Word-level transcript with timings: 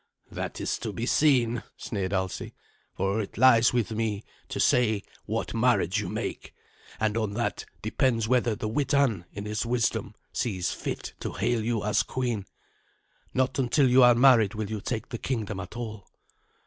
"That 0.31 0.59
is 0.59 0.79
to 0.79 0.91
be 0.91 1.05
seen," 1.05 1.61
sneered 1.77 2.11
Alsi, 2.11 2.55
"for 2.97 3.21
it 3.21 3.37
lies 3.37 3.71
with 3.71 3.91
me 3.91 4.23
to 4.49 4.59
say 4.59 5.03
what 5.27 5.53
marriage 5.53 5.99
you 5.99 6.09
make, 6.09 6.55
and 6.99 7.15
on 7.15 7.35
that 7.35 7.65
depends 7.83 8.27
whether 8.27 8.55
the 8.55 8.67
Witan, 8.67 9.25
in 9.31 9.45
its 9.45 9.63
wisdom, 9.63 10.15
sees 10.33 10.71
fit 10.71 11.13
to 11.19 11.33
hail 11.33 11.63
you 11.63 11.83
as 11.83 12.01
queen. 12.01 12.47
Not 13.35 13.59
until 13.59 13.87
you 13.87 14.01
are 14.01 14.15
married 14.15 14.55
will 14.55 14.71
you 14.71 14.81
take 14.81 15.09
the 15.09 15.19
kingdom 15.19 15.59
at 15.59 15.77
all." 15.77 16.07